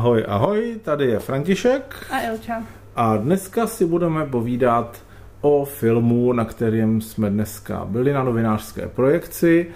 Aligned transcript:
Ahoj, 0.00 0.24
ahoj, 0.28 0.80
tady 0.82 1.06
je 1.06 1.18
František. 1.18 2.06
A 2.10 2.20
Ilča. 2.20 2.62
A 2.96 3.16
dneska 3.16 3.66
si 3.66 3.86
budeme 3.86 4.26
povídat 4.26 5.02
o 5.40 5.64
filmu, 5.64 6.32
na 6.32 6.44
kterém 6.44 7.00
jsme 7.00 7.30
dneska 7.30 7.84
byli 7.84 8.12
na 8.12 8.22
novinářské 8.22 8.88
projekci 8.88 9.70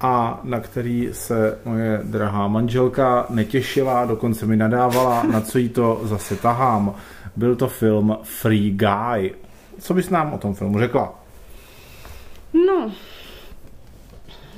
a 0.00 0.40
na 0.44 0.60
který 0.60 1.08
se 1.12 1.58
moje 1.64 2.00
drahá 2.04 2.48
manželka 2.48 3.26
netěšila, 3.30 4.04
dokonce 4.04 4.46
mi 4.46 4.56
nadávala, 4.56 5.22
na 5.22 5.40
co 5.40 5.58
jí 5.58 5.68
to 5.68 6.00
zase 6.02 6.36
tahám. 6.36 6.94
Byl 7.36 7.56
to 7.56 7.68
film 7.68 8.18
Free 8.22 8.70
Guy. 8.70 9.34
Co 9.78 9.94
bys 9.94 10.10
nám 10.10 10.32
o 10.32 10.38
tom 10.38 10.54
filmu 10.54 10.78
řekla? 10.78 11.14
No, 12.66 12.92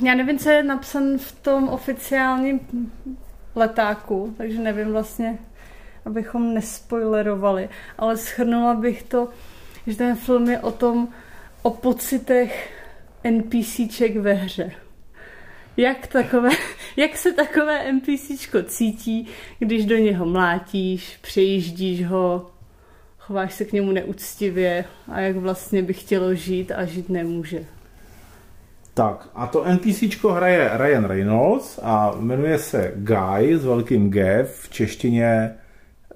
já 0.03 0.15
nevím, 0.15 0.39
co 0.39 0.51
je 0.51 0.63
napsan 0.63 1.19
v 1.19 1.33
tom 1.33 1.69
oficiálním 1.69 2.61
letáku, 3.55 4.35
takže 4.39 4.59
nevím 4.59 4.93
vlastně, 4.93 5.39
abychom 6.05 6.55
nespoilerovali, 6.55 7.69
ale 7.99 8.17
schrnula 8.17 8.75
bych 8.75 9.03
to, 9.03 9.29
že 9.87 9.97
ten 9.97 10.17
film 10.17 10.51
je 10.51 10.61
o 10.61 10.71
tom, 10.71 11.09
o 11.63 11.71
pocitech 11.71 12.73
NPCček 13.25 14.17
ve 14.17 14.33
hře. 14.33 14.73
Jak, 15.77 16.07
takové, 16.07 16.49
jak 16.97 17.17
se 17.17 17.33
takové 17.33 17.93
NPCčko 17.93 18.63
cítí, 18.63 19.27
když 19.59 19.87
do 19.87 19.97
něho 19.97 20.27
mlátíš, 20.27 21.19
přejíždíš 21.23 22.07
ho, 22.07 22.51
chováš 23.19 23.55
se 23.55 23.65
k 23.65 23.73
němu 23.73 23.93
neúctivě 23.93 24.85
a 25.09 25.21
jak 25.21 25.37
vlastně 25.37 25.83
by 25.83 25.93
chtělo 25.93 26.35
žít 26.35 26.73
a 26.73 26.85
žít 26.85 27.09
nemůže. 27.09 27.65
Tak, 29.01 29.29
a 29.35 29.47
to 29.47 29.65
NPCčko 29.65 30.33
hraje 30.33 30.71
Ryan 30.75 31.05
Reynolds 31.05 31.81
a 31.83 32.13
jmenuje 32.21 32.59
se 32.59 32.93
Guy 32.97 33.57
s 33.59 33.65
velkým 33.65 34.11
G 34.11 34.45
v 34.45 34.69
češtině 34.69 35.55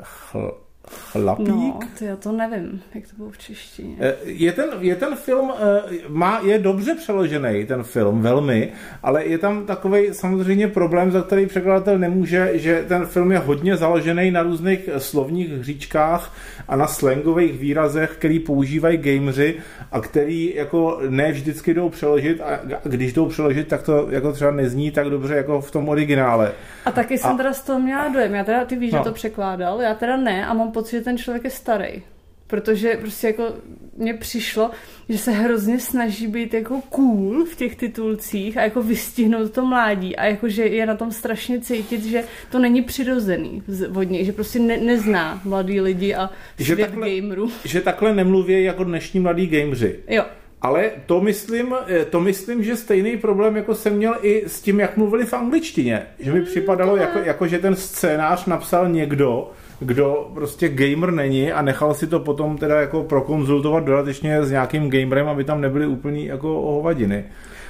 chl, 0.03 0.64
chlapík. 0.95 1.49
No, 1.49 1.79
to 1.99 2.05
já 2.05 2.17
to 2.17 2.33
nevím, 2.33 2.83
jak 2.95 3.05
to 3.09 3.17
bylo 3.17 3.31
v 3.31 3.39
češtině. 3.39 3.97
Eh, 4.01 4.15
je 4.25 4.53
ten, 4.53 4.69
je 4.81 4.97
ten 4.97 5.17
film, 5.17 5.53
eh, 5.59 5.83
má, 6.09 6.41
je 6.45 6.59
dobře 6.59 6.95
přeložený 6.95 7.67
ten 7.67 7.83
film, 7.83 8.23
velmi, 8.23 8.73
ale 9.03 9.25
je 9.25 9.39
tam 9.39 9.67
takový 9.67 10.09
samozřejmě 10.13 10.69
problém, 10.69 11.11
za 11.11 11.23
který 11.23 11.47
překladatel 11.47 11.99
nemůže, 11.99 12.51
že 12.55 12.85
ten 12.89 13.07
film 13.07 13.33
je 13.33 13.39
hodně 13.39 13.77
založený 13.77 14.31
na 14.31 14.43
různých 14.43 14.89
slovních 14.99 15.51
hříčkách 15.51 16.33
a 16.69 16.77
na 16.77 16.87
slangových 16.87 17.59
výrazech, 17.59 18.11
který 18.11 18.39
používají 18.39 18.99
gameři 18.99 19.57
a 19.93 20.01
který 20.01 20.55
jako 20.55 21.01
ne 21.09 21.33
vždycky 21.33 21.75
jdou 21.75 21.89
přeložit 21.89 22.41
a 22.41 22.61
když 22.85 23.13
jdou 23.13 23.27
přeložit, 23.27 23.69
tak 23.69 23.83
to 23.83 24.07
jako 24.11 24.33
třeba 24.33 24.51
nezní 24.51 24.91
tak 24.91 25.11
dobře 25.11 25.35
jako 25.35 25.61
v 25.61 25.71
tom 25.71 25.89
originále. 25.89 26.53
A 26.85 26.93
taky 26.93 27.19
jsem 27.19 27.31
a... 27.31 27.37
teda 27.37 27.53
z 27.53 27.63
toho 27.63 27.81
měla 27.81 28.09
dojem, 28.09 28.35
já 28.35 28.45
teda, 28.45 28.65
ty 28.65 28.77
víš, 28.77 28.93
no. 28.93 28.99
že 28.99 29.05
to 29.05 29.13
překládal, 29.13 29.81
já 29.81 29.95
teda 29.95 30.17
ne 30.17 30.47
a 30.47 30.55
mám 30.55 30.73
pocit, 30.73 30.84
že 30.91 31.01
ten 31.01 31.19
člověk 31.19 31.45
je 31.45 31.51
starý. 31.51 32.03
Protože 32.47 32.97
prostě 32.97 33.27
jako 33.27 33.53
mně 33.97 34.15
přišlo, 34.15 34.71
že 35.09 35.19
se 35.19 35.31
hrozně 35.31 35.81
snaží 35.81 36.27
být 36.27 36.55
jako 36.55 36.81
cool 36.81 37.45
v 37.45 37.57
těch 37.57 37.77
titulcích 37.77 38.57
a 38.57 38.63
jako 38.63 38.83
vystihnout 38.83 39.53
to 39.53 39.67
mládí 39.67 40.17
a 40.17 40.25
jako, 40.25 40.49
že 40.49 40.67
je 40.67 40.87
na 40.87 40.95
tom 40.95 41.13
strašně 41.13 41.61
cítit, 41.61 42.05
že 42.05 42.25
to 42.51 42.59
není 42.59 42.83
přirozený 42.83 43.63
vodně, 43.89 44.25
že 44.25 44.33
prostě 44.33 44.59
ne, 44.59 44.77
nezná 44.77 45.41
mladý 45.45 45.81
lidi 45.81 46.15
a 46.15 46.31
svět 46.55 46.67
že 46.67 46.77
takhle, 46.77 47.11
gamerů. 47.11 47.51
Že 47.65 47.81
takhle 47.81 48.15
nemluví 48.15 48.65
jako 48.65 48.85
dnešní 48.85 49.21
mladí 49.21 49.47
gameři. 49.47 50.01
Jo. 50.09 50.25
Ale 50.63 50.91
to 51.07 51.21
myslím, 51.21 51.75
eh, 51.89 52.05
to 52.05 52.21
myslím, 52.21 52.65
že 52.65 52.77
stejný 52.77 53.17
problém 53.17 53.57
jako 53.57 53.75
jsem 53.75 53.97
měl 53.97 54.17
i 54.23 54.45
s 54.47 54.61
tím, 54.61 54.81
jak 54.81 54.97
mluvili 54.97 55.25
v 55.25 55.35
angličtině. 55.35 56.07
Že 56.19 56.33
mi 56.33 56.41
mm, 56.41 56.47
připadalo, 56.47 56.97
jako, 56.97 57.19
jako 57.19 57.47
že 57.47 57.59
ten 57.59 57.77
scénář 57.77 58.47
napsal 58.47 58.89
někdo, 58.89 59.53
kdo 59.81 60.31
prostě 60.35 60.69
gamer 60.69 61.11
není 61.13 61.53
a 61.53 61.63
nechal 61.63 61.95
si 61.95 62.07
to 62.07 62.21
potom 62.21 62.59
teda 62.59 62.81
jako 62.81 63.03
prokonzultovat 63.03 63.85
dodatečně 63.85 64.45
s 64.45 64.51
nějakým 64.51 64.91
gamerem, 64.91 65.29
aby 65.29 65.45
tam 65.45 65.61
nebyly 65.61 65.87
úplný 65.87 66.27
jako 66.27 66.49
hovadiny. 66.49 67.25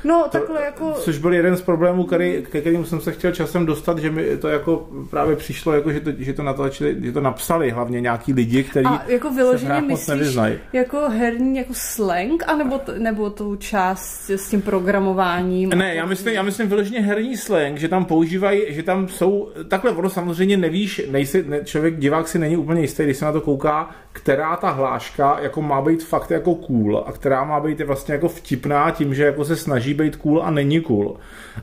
No, 0.05 0.27
takhle 0.33 0.59
to, 0.59 0.65
jako... 0.65 0.93
Což 0.93 1.19
byl 1.19 1.35
jeden 1.35 1.57
z 1.57 1.63
problémů, 1.63 2.05
který, 2.05 2.43
ke 2.51 2.61
kterým 2.61 2.85
jsem 2.85 3.01
se 3.01 3.13
chtěl 3.13 3.33
časem 3.33 3.67
dostat, 3.67 3.99
že 3.99 4.11
mi 4.11 4.37
to 4.37 4.49
jako 4.49 4.89
právě 5.11 5.37
přišlo, 5.37 5.73
jako 5.73 5.93
že, 5.93 6.01
to, 6.01 6.11
že, 6.19 6.33
to 6.33 6.43
natočili, 6.43 6.97
že 7.03 7.13
to 7.13 7.21
napsali 7.21 7.71
hlavně 7.71 8.01
nějaký 8.01 8.33
lidi, 8.33 8.65
kteří 8.65 8.87
A 8.87 9.03
jako 9.07 9.31
vyloženě 9.31 9.81
myslíš 9.81 10.39
jako 10.73 11.09
herní 11.09 11.59
jako 11.59 11.73
slang, 11.75 12.43
anebo 12.47 12.79
t, 12.79 12.99
nebo 12.99 13.31
tu 13.31 13.57
část 13.57 14.31
s 14.31 14.49
tím 14.49 14.63
programováním? 14.63 15.69
Ne, 15.69 15.95
já 15.95 16.07
myslím, 16.07 16.35
já 16.35 16.43
myslím 16.43 16.69
vyloženě 16.69 17.01
herní 17.01 17.37
slang, 17.37 17.79
že 17.79 17.89
tam 17.89 18.05
používají, 18.05 18.63
že 18.69 18.83
tam 18.83 19.09
jsou, 19.09 19.49
takhle 19.69 19.91
ono 19.91 20.11
samozřejmě 20.11 20.57
nevíš, 20.57 21.03
nejsi, 21.11 21.45
ne, 21.49 21.65
člověk, 21.65 21.99
divák 21.99 22.29
si 22.29 22.39
není 22.39 22.57
úplně 22.57 22.81
jistý, 22.81 23.03
když 23.03 23.17
se 23.17 23.25
na 23.25 23.33
to 23.33 23.41
kouká, 23.41 23.91
která 24.13 24.57
ta 24.57 24.71
hláška 24.71 25.39
jako 25.41 25.63
má 25.63 25.83
být 25.83 26.05
fakt 26.05 26.31
jako 26.31 26.55
cool 26.55 27.05
a 27.07 27.13
která 27.13 27.45
má 27.45 27.61
být 27.61 27.81
vlastně 27.81 28.15
jako 28.15 28.29
vtipná 28.29 28.91
tím, 28.91 29.15
že 29.15 29.25
jako 29.25 29.45
se 29.45 29.57
snaží 29.57 29.94
být 29.95 30.17
cool 30.17 30.43
a 30.43 30.51
není 30.51 30.81
cool. 30.81 31.17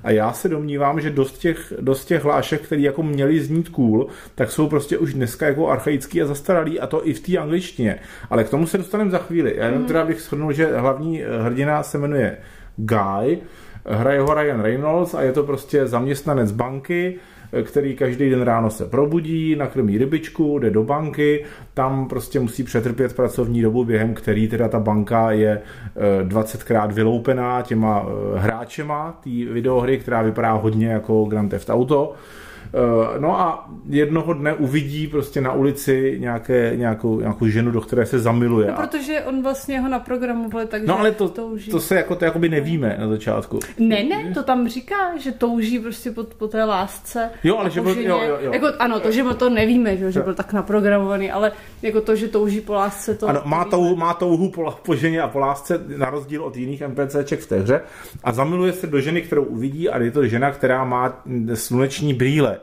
A 0.04 0.12
já 0.12 0.34
se 0.34 0.50
domnívám, 0.50 1.02
že 1.02 1.10
dost 1.10 1.38
těch, 1.38 1.74
dost 1.82 2.06
těch 2.06 2.24
hlášek, 2.24 2.62
které 2.62 2.82
jako 2.82 3.04
měly 3.04 3.40
znít 3.40 3.70
cool, 3.70 4.08
tak 4.36 4.52
jsou 4.52 4.70
prostě 4.70 4.98
už 4.98 5.14
dneska 5.14 5.48
jako 5.48 5.70
archaický 5.70 6.22
a 6.22 6.26
zastaralý 6.26 6.80
a 6.80 6.88
to 6.88 7.08
i 7.08 7.14
v 7.14 7.20
té 7.20 7.38
angličtině. 7.38 8.00
Ale 8.30 8.44
k 8.44 8.50
tomu 8.50 8.68
se 8.68 8.78
dostaneme 8.78 9.12
za 9.12 9.18
chvíli. 9.18 9.54
Já 9.58 9.66
jenom 9.66 9.80
mhm. 9.80 9.88
teda 9.88 10.06
bych 10.06 10.22
shrnul, 10.22 10.52
že 10.52 10.78
hlavní 10.78 11.24
eh, 11.24 11.44
hrdina 11.44 11.84
se 11.84 11.98
jmenuje 11.98 12.38
Guy, 12.76 13.38
hraje 13.86 14.20
ho 14.20 14.34
Ryan 14.34 14.62
Reynolds 14.62 15.14
a 15.14 15.22
je 15.22 15.32
to 15.32 15.44
prostě 15.44 15.88
zaměstnanec 15.88 16.52
banky, 16.52 17.20
který 17.64 17.96
každý 17.96 18.30
den 18.30 18.42
ráno 18.42 18.70
se 18.70 18.86
probudí, 18.86 19.56
nakrmí 19.56 19.98
rybičku, 19.98 20.60
jde 20.60 20.70
do 20.70 20.84
banky, 20.84 21.46
tam 21.74 22.08
prostě 22.08 22.40
musí 22.40 22.64
přetrpět 22.64 23.16
pracovní 23.16 23.62
dobu, 23.62 23.86
během 23.86 24.14
který 24.14 24.48
teda 24.48 24.68
ta 24.68 24.80
banka 24.80 25.32
je 25.32 25.62
20krát 26.28 26.90
eh, 26.90 26.94
vyloupená 26.94 27.62
těma 27.62 28.06
eh, 28.06 28.40
hráčema 28.40 29.20
té 29.24 29.30
videohry, 29.30 29.98
která 29.98 30.22
vypadá 30.22 30.52
hodně 30.52 30.88
jako 30.88 31.26
Grand 31.26 31.50
Theft 31.50 31.70
Auto. 31.70 32.14
Eh, 32.74 33.20
no 33.20 33.40
a 33.40 33.70
jednoho 33.90 34.34
dne 34.34 34.54
uvidí 34.54 35.08
prostě 35.08 35.42
na 35.42 35.54
ulici 35.54 36.18
nějaké, 36.20 36.74
nějakou, 36.76 37.20
nějakou 37.20 37.48
ženu, 37.48 37.72
do 37.72 37.82
které 37.82 38.06
se 38.06 38.20
zamiluje. 38.20 38.68
No, 38.68 38.74
protože 38.88 39.22
on 39.22 39.44
vlastně 39.44 39.80
ho 39.80 39.90
naprogramoval, 39.90 40.66
takže 40.66 40.88
No 40.88 41.00
ale 41.00 41.12
to, 41.12 41.30
touží. 41.30 41.72
to 41.72 41.80
se 41.80 41.96
jako 41.96 42.16
to 42.16 42.26
jakoby 42.26 42.50
nevíme 42.50 42.98
na 43.00 43.08
začátku. 43.08 43.60
Ne, 43.80 44.04
ne, 44.04 44.32
to 44.34 44.44
tam 44.44 44.68
říká, 44.68 45.18
že 45.18 45.32
touží 45.32 45.80
prostě 45.80 46.12
po, 46.12 46.24
po 46.24 46.48
té 46.48 46.64
lásce. 46.64 47.30
Jo, 47.44 47.58
ale 47.58 47.70
že 47.70 47.82
byl, 47.82 48.00
jo, 48.00 48.20
jo, 48.28 48.38
jo. 48.42 48.54
Jako, 48.54 48.68
ano, 48.80 49.00
to, 49.00 49.12
že 49.12 49.24
to 49.24 49.50
nevíme, 49.50 49.98
že, 49.98 50.12
že 50.12 50.22
byl 50.22 50.34
tak 50.34 50.54
naprogramovaný, 50.54 51.32
ale 51.32 51.52
jako 51.82 52.02
to, 52.02 52.16
že 52.16 52.28
touží 52.28 52.62
po 52.62 52.74
lásce, 52.74 53.16
to... 53.16 53.28
Ano, 53.28 53.42
má, 53.46 53.66
touhu, 53.66 53.96
má 53.96 54.14
touhu 54.14 54.52
po, 54.52 54.72
po 54.86 54.96
ženě 54.96 55.22
a 55.22 55.28
po 55.28 55.40
lásce, 55.40 55.80
na 55.98 56.10
rozdíl 56.10 56.44
od 56.44 56.58
jiných 56.58 56.82
NPCček 56.82 57.40
v 57.40 57.48
té 57.48 57.60
hře 57.60 57.82
a 58.24 58.32
zamiluje 58.32 58.74
se 58.74 58.88
do 58.88 59.00
ženy, 59.00 59.22
kterou 59.22 59.44
uvidí 59.44 59.90
a 59.90 60.04
je 60.04 60.12
to 60.12 60.28
žena, 60.28 60.52
která 60.52 60.84
má 60.86 61.24
sluneční 61.54 62.14
brýle. 62.14 62.61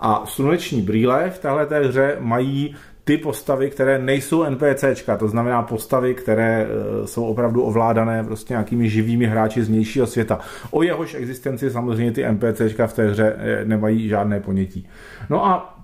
A 0.00 0.22
sluneční 0.26 0.82
brýle 0.82 1.30
v 1.30 1.38
téhle 1.38 1.66
té 1.66 1.86
hře 1.86 2.16
mají 2.20 2.76
ty 3.04 3.16
postavy, 3.16 3.70
které 3.70 3.98
nejsou 3.98 4.44
NPCčka, 4.50 5.16
to 5.16 5.28
znamená 5.28 5.62
postavy, 5.62 6.14
které 6.14 6.66
e, 6.66 7.06
jsou 7.06 7.24
opravdu 7.24 7.62
ovládané 7.62 8.24
prostě 8.24 8.52
nějakými 8.54 8.88
živými 8.88 9.26
hráči 9.26 9.62
z 9.62 9.68
vnějšího 9.68 10.06
světa. 10.06 10.38
O 10.70 10.82
jehož 10.82 11.14
existenci 11.14 11.70
samozřejmě 11.70 12.12
ty 12.12 12.32
NPCčka 12.32 12.86
v 12.86 12.92
té 12.92 13.10
hře 13.10 13.36
e, 13.38 13.64
nemají 13.64 14.08
žádné 14.08 14.40
ponětí. 14.40 14.88
No 15.30 15.46
a 15.46 15.76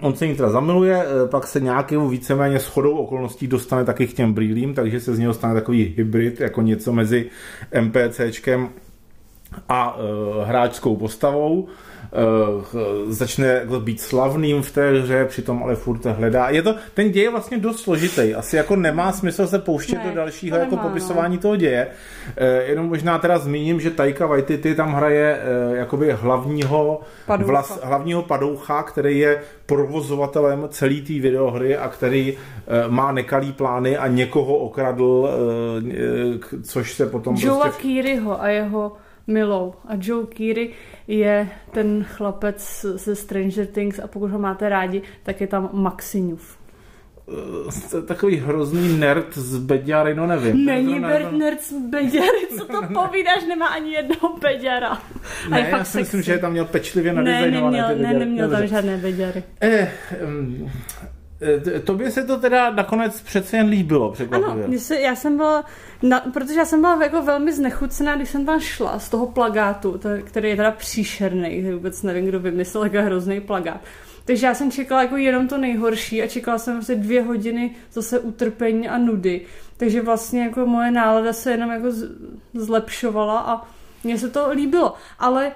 On 0.00 0.14
se 0.14 0.26
jí 0.26 0.36
teda 0.36 0.50
zamiluje, 0.50 1.04
e, 1.04 1.28
pak 1.28 1.46
se 1.46 1.60
nějakým 1.60 2.08
víceméně 2.08 2.58
shodou 2.58 2.96
okolností 2.96 3.46
dostane 3.46 3.84
taky 3.84 4.06
k 4.06 4.14
těm 4.14 4.32
brýlím, 4.32 4.74
takže 4.74 5.00
se 5.00 5.14
z 5.14 5.18
něho 5.18 5.34
stane 5.34 5.54
takový 5.54 5.94
hybrid, 5.96 6.40
jako 6.40 6.62
něco 6.62 6.92
mezi 6.92 7.30
NPCčkem 7.80 8.68
a 9.68 9.96
e, 9.98 10.44
hráčskou 10.44 10.96
postavou. 10.96 11.68
Eh, 11.68 11.93
začne 13.08 13.46
jako 13.46 13.80
být 13.80 14.00
slavným 14.00 14.62
v 14.62 14.70
té 14.70 15.00
hře, 15.00 15.24
přitom 15.24 15.62
ale 15.62 15.74
furt 15.74 16.04
hledá. 16.04 16.48
Je 16.48 16.62
to, 16.62 16.74
ten 16.94 17.10
děj 17.10 17.22
je 17.22 17.30
vlastně 17.30 17.58
dost 17.58 17.80
složitý. 17.80 18.34
Asi 18.34 18.56
jako 18.56 18.76
nemá 18.76 19.12
smysl 19.12 19.46
se 19.46 19.58
pouštět 19.58 19.96
ne, 19.96 20.04
do 20.08 20.14
dalšího 20.14 20.56
to 20.56 20.60
jako 20.60 20.76
nemá, 20.76 20.88
popisování 20.88 21.36
no. 21.36 21.42
toho 21.42 21.56
děje. 21.56 21.86
Eh, 22.36 22.62
jenom 22.62 22.86
možná 22.86 23.18
teda 23.18 23.38
zmíním, 23.38 23.80
že 23.80 23.90
Taika 23.90 24.26
Waititi 24.26 24.74
tam 24.74 24.94
hraje 24.94 25.38
eh, 25.40 25.76
jakoby 25.76 26.12
hlavního, 26.12 27.00
padoucha. 27.26 27.52
Vlas, 27.52 27.80
hlavního 27.82 28.22
padoucha, 28.22 28.82
který 28.82 29.18
je 29.18 29.40
provozovatelem 29.66 30.66
celé 30.70 30.94
té 30.94 31.12
videohry 31.12 31.76
a 31.76 31.88
který 31.88 32.36
má 32.88 33.12
nekalý 33.12 33.52
plány 33.52 33.96
a 33.96 34.06
někoho 34.06 34.56
okradl, 34.56 35.30
což 36.62 36.94
se 36.94 37.06
potom 37.06 37.36
Joe 37.38 37.60
prostě... 37.62 37.82
Kiriho 37.82 38.42
a 38.42 38.48
jeho 38.48 38.92
milou. 39.26 39.74
A 39.88 39.92
Joe 40.00 40.26
Keery 40.26 40.70
je 41.08 41.48
ten 41.70 42.04
chlapec 42.04 42.86
ze 42.94 43.16
Stranger 43.16 43.66
Things 43.66 43.98
a 43.98 44.06
pokud 44.06 44.30
ho 44.30 44.38
máte 44.38 44.68
rádi, 44.68 45.02
tak 45.22 45.40
je 45.40 45.46
tam 45.46 45.70
Maxiňův. 45.72 46.58
uh, 47.94 48.06
takový 48.06 48.36
hrozný 48.36 48.98
nerd 48.98 49.38
z 49.38 49.58
Beďary, 49.58 50.14
no 50.14 50.26
nevím. 50.26 50.64
Není 50.64 51.00
Bert 51.00 51.32
nerd 51.32 51.62
z 51.62 51.72
Beďary, 51.72 52.46
co 52.58 52.64
to 52.64 52.82
povídáš, 52.94 53.44
nemá 53.48 53.66
ani 53.66 53.92
jednoho 53.92 54.36
Beďara. 54.38 55.02
Ne, 55.48 55.68
já 55.70 55.84
si 55.84 55.98
myslím, 55.98 56.22
že 56.22 56.38
tam 56.38 56.52
měl 56.52 56.64
pečlivě 56.64 57.12
nadizajnované 57.12 57.78
ne, 57.78 57.88
ty 57.88 57.94
neměl, 57.94 58.12
ne, 58.12 58.18
neměl 58.18 58.50
tam 58.50 58.66
žádné 58.66 58.96
Beďary. 58.96 59.42
Eh, 59.60 59.92
um, 60.24 60.70
eh, 61.02 61.13
tobě 61.84 62.10
se 62.10 62.24
to 62.24 62.38
teda 62.38 62.70
nakonec 62.70 63.22
přece 63.22 63.56
jen 63.56 63.66
líbilo, 63.68 64.04
Ano, 64.04 64.12
překvapivě. 64.12 64.68
mně 64.68 64.78
se, 64.78 65.00
já 65.00 65.14
jsem 65.14 65.36
byla, 65.36 65.64
na, 66.02 66.20
protože 66.20 66.54
já 66.58 66.64
jsem 66.64 66.80
byla 66.80 67.02
jako 67.02 67.22
velmi 67.22 67.52
znechucená, 67.52 68.16
když 68.16 68.28
jsem 68.30 68.46
tam 68.46 68.60
šla 68.60 68.98
z 68.98 69.08
toho 69.08 69.26
plagátu, 69.26 69.98
to, 69.98 70.08
který 70.24 70.48
je 70.48 70.56
teda 70.56 70.70
příšerný, 70.70 71.72
vůbec 71.72 72.02
nevím, 72.02 72.26
kdo 72.26 72.40
vymyslel 72.40 72.84
jako 72.84 73.02
hrozný 73.02 73.40
plagát. 73.40 73.80
Takže 74.24 74.46
já 74.46 74.54
jsem 74.54 74.70
čekala 74.70 75.02
jako 75.02 75.16
jenom 75.16 75.48
to 75.48 75.58
nejhorší 75.58 76.22
a 76.22 76.26
čekala 76.26 76.58
jsem 76.58 76.74
vlastně 76.74 76.94
dvě 76.94 77.22
hodiny 77.22 77.70
zase 77.92 78.18
utrpení 78.18 78.88
a 78.88 78.98
nudy. 78.98 79.40
Takže 79.76 80.02
vlastně 80.02 80.42
jako 80.42 80.66
moje 80.66 80.90
nálada 80.90 81.32
se 81.32 81.50
jenom 81.50 81.70
jako 81.70 81.86
zlepšovala 82.54 83.40
a 83.40 83.68
mně 84.04 84.18
se 84.18 84.28
to 84.30 84.50
líbilo. 84.50 84.94
Ale 85.18 85.52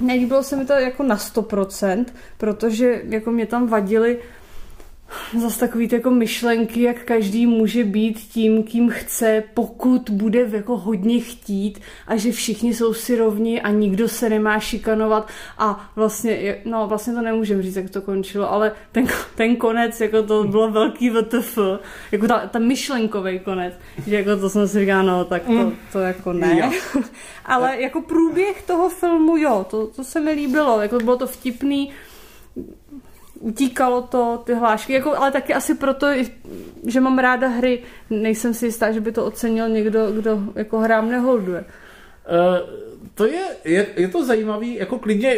nelíbilo 0.00 0.42
se 0.42 0.56
mi 0.56 0.64
to 0.64 0.72
jako 0.72 1.02
na 1.02 1.16
100%, 1.16 2.04
protože 2.38 3.02
jako 3.04 3.30
mě 3.30 3.46
tam 3.46 3.66
vadily 3.66 4.18
zase 5.40 5.60
takový 5.60 5.88
ty 5.88 5.94
jako 5.94 6.10
myšlenky, 6.10 6.82
jak 6.82 7.04
každý 7.04 7.46
může 7.46 7.84
být 7.84 8.18
tím, 8.18 8.62
kým 8.62 8.90
chce, 8.90 9.42
pokud 9.54 10.10
bude 10.10 10.48
jako 10.50 10.76
hodně 10.76 11.20
chtít 11.20 11.80
a 12.06 12.16
že 12.16 12.32
všichni 12.32 12.74
jsou 12.74 12.94
si 12.94 13.16
rovni 13.16 13.60
a 13.60 13.70
nikdo 13.70 14.08
se 14.08 14.28
nemá 14.28 14.60
šikanovat 14.60 15.28
a 15.58 15.90
vlastně, 15.96 16.58
no 16.64 16.86
vlastně 16.86 17.12
to 17.12 17.22
nemůžem 17.22 17.62
říct, 17.62 17.76
jak 17.76 17.90
to 17.90 18.02
končilo, 18.02 18.52
ale 18.52 18.72
ten, 18.92 19.06
ten 19.34 19.56
konec, 19.56 20.00
jako 20.00 20.22
to 20.22 20.44
bylo 20.44 20.70
velký 20.70 21.10
VTF, 21.10 21.58
jako 22.12 22.26
ta, 22.26 22.46
ta 22.46 22.58
myšlenkový 22.58 23.38
konec, 23.38 23.74
že 24.06 24.16
jako 24.16 24.36
to 24.36 24.50
jsem 24.50 24.68
si 24.68 24.80
říkala, 24.80 25.02
no 25.02 25.24
tak 25.24 25.42
to, 25.42 25.72
to 25.92 25.98
jako 25.98 26.32
ne. 26.32 26.70
Ale 27.44 27.80
jako 27.80 28.00
průběh 28.00 28.62
toho 28.62 28.88
filmu, 28.88 29.36
jo, 29.36 29.66
to, 29.70 29.86
to 29.86 30.04
se 30.04 30.20
mi 30.20 30.32
líbilo, 30.32 30.80
jako 30.80 30.98
bylo 30.98 31.16
to 31.16 31.26
vtipný, 31.26 31.90
utíkalo 33.40 34.02
to, 34.02 34.42
ty 34.44 34.54
hlášky, 34.54 34.92
jako, 34.92 35.16
ale 35.16 35.30
taky 35.30 35.54
asi 35.54 35.74
proto, 35.74 36.06
že 36.86 37.00
mám 37.00 37.18
ráda 37.18 37.48
hry, 37.48 37.82
nejsem 38.10 38.54
si 38.54 38.66
jistá, 38.66 38.92
že 38.92 39.00
by 39.00 39.12
to 39.12 39.24
ocenil 39.24 39.68
někdo, 39.68 40.12
kdo 40.12 40.42
jako 40.54 40.78
hrám 40.78 41.10
neholduje. 41.10 41.64
Eh, 42.26 42.90
to 43.14 43.26
je, 43.26 43.42
je, 43.64 43.86
je 43.96 44.08
to 44.08 44.24
zajímavý, 44.24 44.74
jako 44.74 44.98
klidně, 44.98 45.36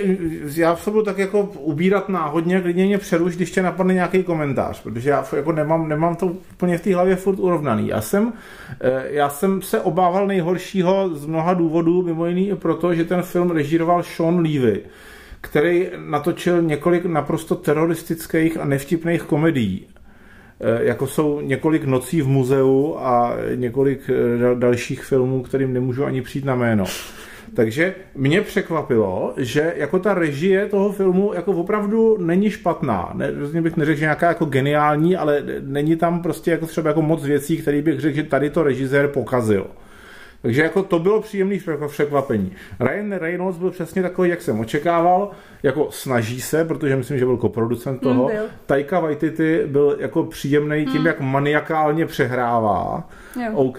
já 0.56 0.76
se 0.76 0.90
budu 0.90 1.02
tak 1.02 1.18
jako 1.18 1.40
ubírat 1.58 2.08
náhodně, 2.08 2.60
klidně 2.60 2.86
mě 2.86 2.98
přeruš, 2.98 3.36
když 3.36 3.50
tě 3.50 3.62
napadne 3.62 3.94
nějaký 3.94 4.22
komentář, 4.22 4.82
protože 4.82 5.10
já 5.10 5.26
jako 5.36 5.52
nemám, 5.52 5.88
nemám 5.88 6.16
to 6.16 6.26
úplně 6.26 6.78
v 6.78 6.82
té 6.82 6.94
hlavě 6.94 7.16
furt 7.16 7.38
urovnaný. 7.38 7.88
Já 7.88 8.00
jsem, 8.00 8.32
eh, 8.80 9.04
já 9.10 9.28
jsem 9.28 9.62
se 9.62 9.80
obával 9.80 10.26
nejhoršího 10.26 11.10
z 11.14 11.26
mnoha 11.26 11.54
důvodů, 11.54 12.02
mimo 12.02 12.26
jiný 12.26 12.48
i 12.48 12.54
proto, 12.54 12.94
že 12.94 13.04
ten 13.04 13.22
film 13.22 13.50
režíroval 13.50 14.02
Sean 14.02 14.36
Levy, 14.36 14.80
který 15.42 15.90
natočil 15.96 16.62
několik 16.62 17.04
naprosto 17.04 17.54
teroristických 17.54 18.56
a 18.56 18.64
nevtipných 18.64 19.22
komedií 19.22 19.86
Eh, 20.64 20.84
jako 20.84 21.06
jsou 21.06 21.40
několik 21.40 21.84
nocí 21.84 22.22
v 22.22 22.28
muzeu 22.28 22.96
a 22.98 23.36
několik 23.54 24.10
dal- 24.40 24.58
dalších 24.58 25.04
filmů, 25.04 25.42
kterým 25.42 25.72
nemůžu 25.72 26.04
ani 26.04 26.22
přijít 26.22 26.44
na 26.44 26.54
jméno. 26.54 26.84
Takže 27.54 27.94
mě 28.14 28.40
překvapilo, 28.40 29.34
že 29.36 29.74
jako 29.76 29.98
ta 29.98 30.14
režie 30.14 30.66
toho 30.66 30.92
filmu 30.92 31.32
jako 31.34 31.52
opravdu 31.52 32.16
není 32.20 32.50
špatná. 32.50 33.10
Ne, 33.14 33.30
rozhodně 33.30 33.62
bych 33.62 33.76
neřekl, 33.76 33.98
že 33.98 34.04
nějaká 34.04 34.28
jako 34.28 34.44
geniální, 34.44 35.16
ale 35.16 35.42
není 35.60 35.96
tam 35.96 36.22
prostě 36.22 36.50
jako 36.50 36.66
třeba 36.66 36.90
jako 36.90 37.02
moc 37.02 37.24
věcí, 37.24 37.56
které 37.56 37.82
bych 37.82 38.00
řekl, 38.00 38.16
že 38.16 38.22
tady 38.22 38.50
to 38.50 38.62
režisér 38.62 39.08
pokazil. 39.08 39.66
Takže 40.42 40.62
jako 40.62 40.82
to 40.82 40.98
bylo 40.98 41.20
příjemný 41.20 41.60
překvapení. 41.86 42.52
Ryan 42.80 43.12
Reynolds 43.12 43.58
byl 43.58 43.70
přesně 43.70 44.02
takový, 44.02 44.30
jak 44.30 44.42
jsem 44.42 44.60
očekával, 44.60 45.30
jako 45.62 45.88
snaží 45.90 46.40
se, 46.40 46.64
protože 46.64 46.96
myslím, 46.96 47.18
že 47.18 47.24
byl 47.24 47.36
koproducent 47.36 48.00
toho. 48.00 48.26
byl. 48.26 48.44
Taika 48.66 49.00
Waititi 49.00 49.62
byl 49.66 49.96
jako 50.00 50.24
příjemný 50.24 50.86
tím, 50.86 51.06
jak 51.06 51.20
maniakálně 51.20 52.06
přehrává. 52.06 53.08
Jo. 53.44 53.52
OK. 53.54 53.78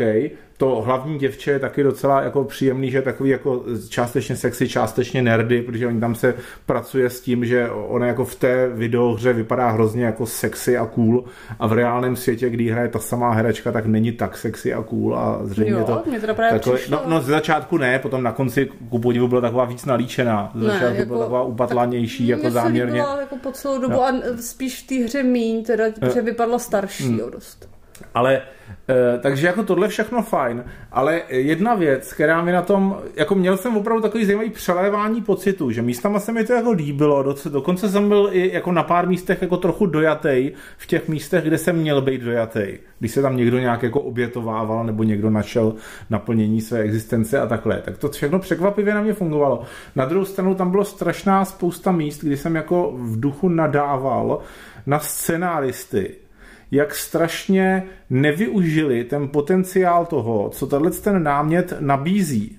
To 0.58 0.82
hlavní 0.86 1.20
děvče 1.20 1.52
je 1.52 1.60
taky 1.60 1.84
docela 1.84 2.22
jako 2.22 2.44
příjemný, 2.44 2.92
že 2.92 2.98
je 2.98 3.02
takový 3.02 3.30
jako 3.30 3.64
částečně 3.90 4.36
sexy, 4.36 4.70
částečně 4.70 5.22
nerdy, 5.22 5.62
protože 5.62 5.88
oni 5.88 6.00
tam 6.00 6.16
se 6.16 6.34
pracuje 6.66 7.10
s 7.10 7.22
tím, 7.22 7.46
že 7.46 7.70
ona 7.72 8.08
jako 8.08 8.26
v 8.26 8.36
té 8.36 8.70
videohře 8.74 9.34
vypadá 9.34 9.70
hrozně 9.70 10.06
jako 10.06 10.26
sexy 10.26 10.78
a 10.78 10.86
cool 10.86 11.24
a 11.60 11.68
v 11.68 11.74
reálném 11.74 12.16
světě, 12.16 12.50
kdy 12.50 12.70
hraje 12.70 12.88
ta 12.88 13.00
samá 13.00 13.32
herečka, 13.34 13.72
tak 13.72 13.86
není 13.86 14.12
tak 14.12 14.38
sexy 14.38 14.74
a 14.74 14.82
cool 14.84 15.16
a 15.18 15.40
zřejmě 15.44 15.72
Jo, 15.72 15.84
to... 15.84 16.04
mně 16.10 16.20
teda 16.20 16.34
právě 16.34 16.60
takové, 16.60 16.76
přišlo. 16.78 16.98
no, 17.06 17.10
no, 17.10 17.22
z 17.22 17.26
začátku 17.26 17.78
ne, 17.78 18.00
potom 18.00 18.24
na 18.24 18.32
konci 18.32 18.70
ku 18.90 19.00
podivu 19.00 19.28
byla 19.28 19.42
taková 19.42 19.66
víc 19.66 19.86
nalíčená. 19.86 20.52
Z 20.56 20.62
Ne, 20.62 20.74
začátku 20.74 20.96
jako- 20.96 21.08
byla 21.08 21.20
taková 21.20 21.44
upatlanější, 21.44 22.28
jako 22.28 22.42
Mně 22.42 22.50
se 22.50 22.54
záměrně. 22.54 22.94
líbila 22.94 23.20
jako 23.20 23.36
po 23.36 23.52
celou 23.52 23.82
dobu 23.82 23.94
No. 23.94 24.04
a 24.04 24.12
spíš 24.42 24.84
v 24.84 24.88
té 24.88 24.96
hře 24.96 25.24
míň, 25.24 25.64
teda, 25.64 25.84
protože 26.00 26.22
vypadla 26.22 26.60
starší 26.60 27.18
jo, 27.18 27.30
dost. 27.30 27.70
Ale 28.14 28.42
e, 28.90 29.20
takže 29.20 29.48
jako 29.48 29.64
tohle 29.64 29.88
všechno 29.88 30.22
fajn, 30.22 30.64
ale 30.92 31.22
jedna 31.30 31.76
věc, 31.76 32.14
která 32.14 32.42
mi 32.42 32.52
na 32.52 32.62
tom, 32.62 32.98
jako 33.16 33.36
měl 33.36 33.58
jsem 33.58 33.78
opravdu 33.78 34.02
takový 34.02 34.26
zajímavý 34.26 34.50
přelévání 34.50 35.22
pocitu, 35.22 35.72
že 35.72 35.82
místama 35.82 36.20
se 36.20 36.32
mi 36.32 36.44
to 36.44 36.54
jako 36.54 36.72
líbilo, 36.72 37.36
dokonce 37.50 37.90
jsem 37.90 38.08
byl 38.08 38.30
i 38.32 38.54
jako 38.54 38.72
na 38.72 38.84
pár 38.84 39.08
místech 39.08 39.42
jako 39.42 39.58
trochu 39.58 39.86
dojatej 39.86 40.54
v 40.78 40.88
těch 40.88 41.08
místech, 41.08 41.44
kde 41.44 41.58
jsem 41.58 41.76
měl 41.76 42.02
být 42.02 42.22
dojatej, 42.22 42.80
když 43.00 43.12
se 43.12 43.22
tam 43.22 43.38
někdo 43.38 43.60
nějak 43.60 43.84
jako 43.84 44.02
obětovával 44.02 44.84
nebo 44.84 45.04
někdo 45.04 45.30
našel 45.30 45.74
naplnění 46.10 46.62
své 46.62 46.80
existence 46.80 47.40
a 47.40 47.48
takhle, 47.48 47.82
tak 47.82 47.98
to 47.98 48.10
všechno 48.10 48.40
překvapivě 48.40 48.94
na 48.94 49.02
mě 49.02 49.14
fungovalo. 49.14 49.64
Na 49.96 50.06
druhou 50.06 50.26
stranu 50.26 50.56
tam 50.56 50.72
bylo 50.72 50.86
strašná 50.86 51.46
spousta 51.46 51.92
míst, 51.92 52.24
kdy 52.24 52.38
jsem 52.38 52.56
jako 52.56 52.94
v 52.96 53.20
duchu 53.20 53.50
nadával 53.50 54.40
na 54.86 55.00
scenáristy, 55.00 56.16
jak 56.74 56.96
strašně 56.96 57.84
nevyužili 58.10 59.04
ten 59.04 59.28
potenciál 59.28 60.06
toho, 60.06 60.50
co 60.50 60.68
tenhle 60.68 60.92
ten 60.92 61.24
námět 61.24 61.74
nabízí. 61.80 62.58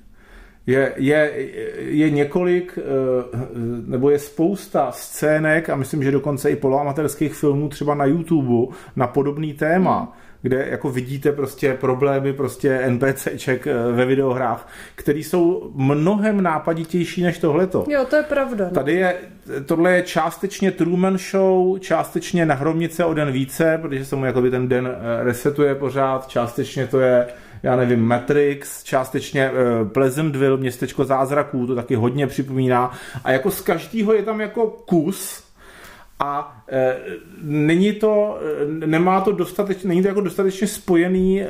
Je, 0.67 0.93
je, 0.97 1.33
je 1.79 2.11
několik, 2.11 2.79
eh, 2.79 2.83
nebo 3.87 4.11
je 4.11 4.19
spousta 4.19 4.93
scének 4.93 5.71
a 5.71 5.77
myslím, 5.77 6.03
že 6.03 6.11
dokonce 6.11 6.51
i 6.51 6.57
poloamatérských 6.57 7.35
filmů 7.35 7.69
třeba 7.69 7.95
na 7.95 8.05
YouTube 8.05 8.75
na 8.97 9.07
podobný 9.07 9.55
téma, 9.55 9.99
hmm. 10.01 10.13
Kde 10.45 10.67
jako 10.71 10.91
vidíte 10.91 11.33
prostě 11.33 11.75
problémy 11.75 12.33
prostě 12.33 12.87
NPCček 12.89 13.67
eh, 13.67 13.93
ve 13.93 14.05
videohrách, 14.05 14.69
které 14.95 15.19
jsou 15.19 15.71
mnohem 15.75 16.43
nápaditější 16.43 17.23
než 17.23 17.39
tohleto. 17.39 17.85
Jo, 17.89 18.05
to 18.11 18.17
je 18.17 18.23
pravda. 18.23 18.65
No. 18.65 18.71
Tady 18.71 18.93
je, 18.93 19.15
tohle 19.67 19.93
je 19.93 20.03
částečně 20.03 20.71
Truman 20.71 21.19
Show, 21.19 21.79
částečně 21.79 22.47
na 22.47 22.55
hromnice 22.55 23.05
o 23.05 23.15
den 23.15 23.33
více, 23.33 23.79
protože 23.83 24.05
se 24.05 24.17
mu 24.17 24.25
jakoby 24.25 24.51
ten 24.51 24.69
den 24.69 24.89
eh, 24.89 25.25
resetuje 25.25 25.75
pořád, 25.75 26.29
částečně 26.29 26.87
to 26.87 27.01
je 27.01 27.27
já 27.63 27.77
nevím, 27.77 28.07
Matrix, 28.07 28.83
částečně 28.83 29.51
uh, 29.51 29.89
Pleasantville, 29.89 30.57
městečko 30.57 31.05
zázraků, 31.05 31.67
to 31.67 31.75
taky 31.75 31.95
hodně 31.95 32.27
připomíná. 32.27 32.93
A 33.25 33.33
jako 33.33 33.51
z 33.51 33.61
každého 33.61 34.15
je 34.15 34.23
tam 34.23 34.41
jako 34.41 34.67
kus, 34.67 35.44
a 36.21 36.63
e, 36.73 36.97
není 37.43 37.93
to, 37.93 38.39
e, 38.83 38.87
nemá 38.87 39.21
to 39.21 39.33
dostatečně, 39.33 39.89
není 39.89 40.03
to 40.03 40.09
jako 40.09 40.21
dostatečně 40.21 40.67
spojený 40.67 41.43
e, 41.43 41.47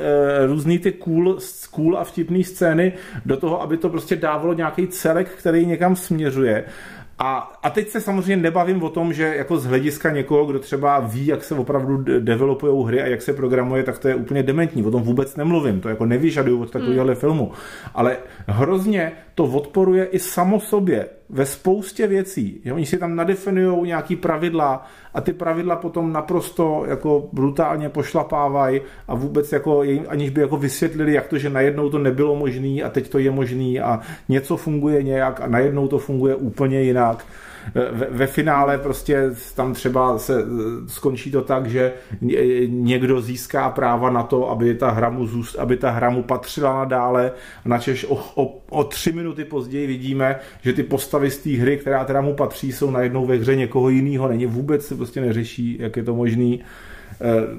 různý 0.47 0.79
ty 0.79 0.91
cool, 0.91 1.37
cool 1.71 1.97
a 1.97 2.03
vtipný 2.03 2.43
scény 2.43 2.93
do 3.25 3.37
toho, 3.37 3.61
aby 3.61 3.77
to 3.77 3.89
prostě 3.89 4.15
dávalo 4.15 4.53
nějaký 4.53 4.87
celek, 4.87 5.29
který 5.29 5.65
někam 5.65 5.95
směřuje. 5.95 6.65
A, 7.19 7.37
a 7.63 7.69
teď 7.69 7.89
se 7.89 8.01
samozřejmě 8.01 8.37
nebavím 8.37 8.83
o 8.83 8.89
tom, 8.89 9.13
že 9.13 9.35
jako 9.35 9.57
z 9.57 9.65
hlediska 9.65 10.11
někoho, 10.11 10.45
kdo 10.45 10.59
třeba 10.59 10.99
ví, 10.99 11.27
jak 11.27 11.43
se 11.43 11.55
opravdu 11.55 11.97
developují 12.19 12.87
hry 12.87 13.01
a 13.01 13.05
jak 13.05 13.21
se 13.21 13.33
programuje, 13.33 13.83
tak 13.83 13.99
to 13.99 14.07
je 14.07 14.15
úplně 14.15 14.43
dementní. 14.43 14.83
O 14.83 14.91
tom 14.91 15.01
vůbec 15.01 15.35
nemluvím, 15.35 15.81
to 15.81 15.89
jako 15.89 16.05
nevyžaduju 16.05 16.61
od 16.61 16.71
takovéhohle 16.71 17.13
hmm. 17.13 17.19
filmu. 17.19 17.51
Ale 17.93 18.17
hrozně 18.47 19.11
to 19.35 19.43
odporuje 19.43 20.05
i 20.05 20.19
samo 20.19 20.59
sobě 20.59 21.05
ve 21.29 21.45
spoustě 21.45 22.07
věcí. 22.07 22.61
Že 22.65 22.73
oni 22.73 22.85
si 22.85 22.97
tam 22.97 23.15
nadefinují 23.15 23.87
nějaký 23.87 24.15
pravidla 24.15 24.87
a 25.13 25.21
ty 25.21 25.33
pravidla 25.33 25.75
potom 25.75 26.13
naprosto 26.13 26.83
jako 26.87 27.29
brutálně 27.33 27.89
pošlapávají 27.89 28.81
a 29.07 29.15
vůbec 29.15 29.51
jako 29.51 29.83
aniž 30.07 30.29
by 30.29 30.41
jako 30.41 30.57
vysvětlili, 30.57 31.13
jak 31.13 31.27
to, 31.27 31.37
že 31.37 31.49
najednou 31.49 31.89
to 31.89 31.97
nebylo 31.97 32.35
možný 32.35 32.83
a 32.83 32.89
teď 32.89 33.09
to 33.09 33.19
je 33.19 33.31
možný 33.31 33.79
a 33.79 33.99
něco 34.29 34.57
funguje 34.57 35.03
nějak 35.03 35.41
a 35.41 35.47
najednou 35.47 35.87
to 35.87 35.97
funguje 35.97 36.35
úplně 36.35 36.81
jinak. 36.81 37.25
Ve, 37.75 38.07
ve 38.09 38.27
finále 38.27 38.77
prostě 38.77 39.31
tam 39.55 39.73
třeba 39.73 40.17
se 40.17 40.45
skončí 40.87 41.31
to 41.31 41.41
tak, 41.41 41.67
že 41.67 41.93
někdo 42.67 43.21
získá 43.21 43.69
práva 43.69 44.09
na 44.09 44.23
to, 44.23 44.49
aby 44.49 44.75
ta 44.75 44.91
hra 44.91 45.09
mu, 45.09 45.27
zůst, 45.27 45.55
aby 45.55 45.77
ta 45.77 45.89
hra 45.89 46.09
mu 46.09 46.23
patřila 46.23 46.77
nadále. 46.77 47.31
Načež 47.65 48.05
o, 48.09 48.15
o, 48.35 48.61
o 48.69 48.83
tři 48.83 49.11
minuty 49.11 49.45
později 49.45 49.87
vidíme, 49.87 50.35
že 50.61 50.73
ty 50.73 50.83
postavy 50.83 51.31
z 51.31 51.37
té 51.37 51.49
hry, 51.49 51.77
která 51.77 52.05
teda 52.05 52.21
mu 52.21 52.33
patří, 52.33 52.71
jsou 52.71 52.91
najednou 52.91 53.25
ve 53.25 53.35
hře 53.35 53.55
někoho 53.55 53.89
jiného. 53.89 54.27
Není 54.27 54.45
vůbec 54.45 54.85
se 54.85 54.95
prostě 54.95 55.21
neřeší, 55.21 55.77
jak 55.79 55.97
je 55.97 56.03
to 56.03 56.15
možný. 56.15 56.63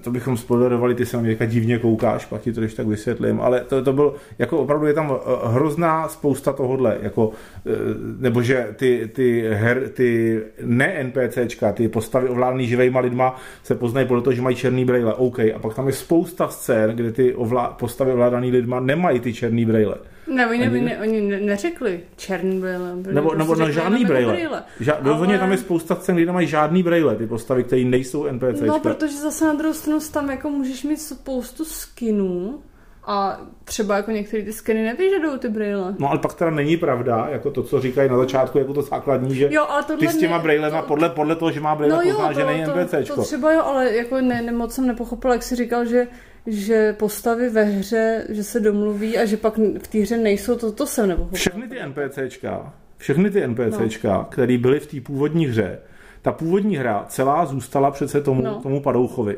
To 0.00 0.10
bychom 0.10 0.36
spoilerovali, 0.36 0.94
ty 0.94 1.06
se 1.06 1.16
na 1.16 1.22
mě 1.22 1.36
divně 1.46 1.78
koukáš, 1.78 2.24
pak 2.24 2.40
ti 2.40 2.52
to 2.52 2.60
když 2.60 2.74
tak 2.74 2.86
vysvětlím, 2.86 3.40
ale 3.40 3.60
to, 3.60 3.82
to 3.82 3.92
byl, 3.92 4.14
jako 4.38 4.58
opravdu 4.58 4.86
je 4.86 4.94
tam 4.94 5.14
eh, 5.14 5.48
hrozná 5.48 6.08
spousta 6.08 6.52
tohohle, 6.52 6.98
jako, 7.02 7.30
eh, 7.66 7.70
nebo 8.18 8.42
že 8.42 8.68
ty, 8.76 9.10
ty, 9.12 9.44
her, 9.52 9.88
ty 9.88 10.40
ne 10.64 11.04
NPCčka, 11.04 11.72
ty 11.72 11.88
postavy 11.88 12.28
ovládaný 12.28 12.66
živejma 12.66 13.00
lidma 13.00 13.36
se 13.62 13.74
poznají 13.74 14.06
podle 14.06 14.22
toho, 14.22 14.34
že 14.34 14.42
mají 14.42 14.56
černý 14.56 14.84
brejle, 14.84 15.14
OK, 15.14 15.38
a 15.38 15.58
pak 15.60 15.74
tam 15.74 15.86
je 15.86 15.92
spousta 15.92 16.48
scén, 16.48 16.90
kde 16.90 17.12
ty 17.12 17.34
ovlá, 17.34 17.68
postavy 17.68 18.12
ovládaný 18.12 18.50
lidma 18.50 18.80
nemají 18.80 19.20
ty 19.20 19.32
černý 19.32 19.64
brejle. 19.64 19.96
Ne, 20.26 20.46
oni, 20.46 20.68
ne, 20.68 20.80
ne, 20.80 20.98
oni 21.00 21.20
neřekli 21.20 22.00
černý 22.16 22.60
brýle. 22.60 22.96
Nebo, 23.14 23.34
nebo 23.34 23.54
na 23.54 23.70
žádný 23.70 24.04
brýle. 24.04 24.32
brýle. 24.32 24.62
Ža- 24.80 25.24
Ale... 25.24 25.38
tam 25.38 25.52
je 25.52 25.58
spousta 25.58 25.94
scén, 25.94 26.16
kde 26.16 26.26
nemají 26.26 26.46
žádný 26.46 26.82
brýle, 26.82 27.16
ty 27.16 27.26
postavy, 27.26 27.64
které 27.64 27.84
nejsou 27.84 28.26
NPC. 28.32 28.60
No, 28.60 28.80
protože 28.80 29.16
zase 29.16 29.44
na 29.44 29.52
druhou 29.52 29.74
stranu 29.74 30.00
tam 30.12 30.30
jako 30.30 30.50
můžeš 30.50 30.84
mít 30.84 31.00
spoustu 31.00 31.64
skinů, 31.64 32.62
a 33.06 33.40
třeba 33.64 33.96
jako 33.96 34.10
některé 34.10 34.42
ty 34.42 34.52
skiny 34.52 34.82
nevyžadují 34.84 35.38
ty 35.38 35.48
brýle. 35.48 35.94
No 35.98 36.10
ale 36.10 36.18
pak 36.18 36.34
teda 36.34 36.50
není 36.50 36.76
pravda, 36.76 37.26
jako 37.30 37.50
to, 37.50 37.62
co 37.62 37.80
říkají 37.80 38.10
na 38.10 38.16
začátku, 38.16 38.58
jako 38.58 38.74
to 38.74 38.82
základní, 38.82 39.34
že 39.34 39.48
jo, 39.50 39.66
ale 39.68 39.82
ty 39.82 40.08
s 40.08 40.16
těma 40.16 40.38
brýlema, 40.38 40.82
to... 40.82 40.88
podle, 40.88 41.08
podle 41.08 41.36
toho, 41.36 41.50
že 41.50 41.60
má 41.60 41.74
brýle, 41.74 42.04
no 42.04 42.12
pozná, 42.12 42.32
že 42.32 42.44
není 42.44 42.62
NPCčko. 42.62 43.14
To, 43.14 43.20
to 43.20 43.22
třeba 43.22 43.52
jo, 43.52 43.62
ale 43.64 43.96
jako 43.96 44.20
ne, 44.20 44.42
ne, 44.42 44.52
moc 44.52 44.74
jsem 44.74 44.86
nepochopila, 44.86 45.34
jak 45.34 45.42
jsi 45.42 45.56
říkal, 45.56 45.84
že 45.84 46.06
že 46.46 46.92
postavy 46.92 47.50
ve 47.50 47.62
hře, 47.62 48.26
že 48.28 48.44
se 48.44 48.60
domluví 48.60 49.18
a 49.18 49.24
že 49.24 49.36
pak 49.36 49.58
v 49.58 49.88
té 49.88 49.98
hře 49.98 50.16
nejsou, 50.16 50.56
to, 50.56 50.72
to 50.72 50.86
jsem 50.86 51.08
nepochopila. 51.08 51.38
Všechny 51.38 51.68
ty 51.68 51.78
NPCčka, 51.86 52.74
všechny 52.96 53.30
ty 53.30 53.46
NPCčka, 53.46 54.12
no. 54.14 54.26
které 54.30 54.58
byly 54.58 54.80
v 54.80 54.86
té 54.86 55.00
původní 55.00 55.46
hře, 55.46 55.78
ta 56.22 56.32
původní 56.32 56.76
hra 56.76 57.04
celá 57.08 57.46
zůstala 57.46 57.90
přece 57.90 58.20
tomu, 58.20 58.42
no. 58.42 58.60
tomu 58.62 58.80
padouchovi. 58.80 59.36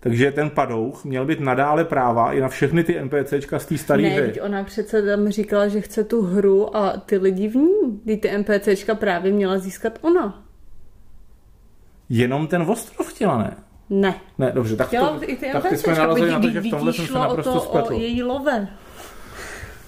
Takže 0.00 0.32
ten 0.32 0.50
padouch 0.50 1.04
měl 1.04 1.24
být 1.24 1.40
nadále 1.40 1.84
práva 1.84 2.32
i 2.32 2.40
na 2.40 2.48
všechny 2.48 2.84
ty 2.84 3.04
NPCčka 3.04 3.58
z 3.58 3.66
té 3.66 3.78
staré 3.78 4.02
hry. 4.02 4.32
Ne, 4.36 4.42
ona 4.42 4.64
přece 4.64 5.02
tam 5.02 5.28
říkala, 5.28 5.68
že 5.68 5.80
chce 5.80 6.04
tu 6.04 6.22
hru 6.22 6.76
a 6.76 6.96
ty 6.96 7.18
lidi 7.18 7.48
v 7.48 7.56
ní. 7.56 8.00
Kdy 8.04 8.16
ty 8.16 8.38
NPCčka 8.38 8.94
právě 8.94 9.32
měla 9.32 9.58
získat 9.58 9.98
ona. 10.00 10.44
Jenom 12.08 12.46
ten 12.46 12.62
ostrov 12.62 13.08
chtěla, 13.08 13.38
ne? 13.38 13.56
Ne. 13.92 14.14
Ne, 14.38 14.52
dobře, 14.54 14.76
tak, 14.76 14.90
to, 14.90 15.18
i 15.20 15.36
ty 15.36 15.50
tak 15.52 15.68
ty 15.68 15.76
jsme 15.76 15.94
narazili 15.94 16.30
na 16.30 16.40
to, 16.40 16.50
že 16.50 16.60
v 16.60 16.70
tomhle 16.70 16.92
jsem 16.92 17.06
se 17.06 17.12
naprosto 17.12 17.60
spletl. 17.60 17.92
její 17.92 18.22
love. 18.22 18.68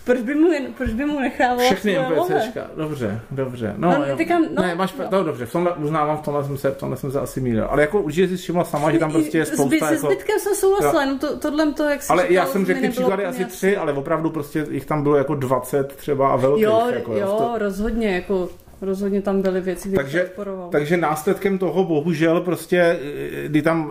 Proč 0.04 0.20
by 0.20 0.34
mu, 0.34 0.48
proč 0.76 0.90
by 0.90 1.04
mu 1.04 1.20
nechávala 1.20 1.62
Všechny 1.62 1.98
NPCčka, 1.98 2.70
dobře, 2.76 3.20
dobře. 3.30 3.74
No, 3.76 3.98
no, 4.08 4.16
teďka, 4.16 4.38
no, 4.38 4.62
ne, 4.62 4.74
máš, 4.74 4.94
no. 4.98 5.04
no, 5.10 5.24
dobře, 5.24 5.46
v 5.46 5.52
tomhle 5.52 5.72
uznávám, 5.72 6.16
v 6.16 6.20
tomhle 6.20 6.44
jsem 6.44 6.58
se, 6.58 6.70
v 6.70 6.76
tomhle 6.76 6.96
jsem 6.96 7.12
se 7.12 7.20
asi 7.20 7.40
mýlil. 7.40 7.66
Ale 7.70 7.82
jako 7.82 8.02
určitě 8.02 8.28
si 8.28 8.36
všimla 8.36 8.64
sama, 8.64 8.92
že 8.92 8.98
tam 8.98 9.12
prostě 9.12 9.38
je 9.38 9.44
spousta. 9.44 9.86
Se 9.86 9.94
jako... 9.94 10.06
zbytkem 10.06 10.38
jsem 10.38 10.54
souhlasila, 10.54 11.02
jenom 11.02 11.18
to, 11.18 11.38
tohle 11.38 11.72
to, 11.72 11.84
jak 11.84 12.00
Ale 12.08 12.26
já 12.28 12.46
jsem 12.46 12.66
řekl 12.66 12.80
ty 12.80 12.88
příklady 12.88 13.24
asi 13.24 13.44
tři, 13.44 13.76
ale 13.76 13.92
opravdu 13.92 14.30
prostě 14.30 14.66
jich 14.70 14.86
tam 14.86 15.02
bylo 15.02 15.16
jako 15.16 15.34
20 15.34 15.96
třeba 15.96 16.32
a 16.32 16.36
velkých. 16.36 16.64
Jo, 16.64 16.86
jako, 16.94 17.16
jo, 17.16 17.36
to... 17.38 17.58
rozhodně, 17.58 18.14
jako 18.14 18.48
Rozhodně 18.84 19.22
tam 19.22 19.42
byly 19.42 19.60
věci, 19.60 19.88
které 19.88 20.04
takže, 20.04 20.30
takže 20.70 20.96
následkem 20.96 21.58
toho 21.58 21.84
bohužel 21.84 22.40
prostě, 22.40 22.98
kdy 23.46 23.62
tam 23.62 23.90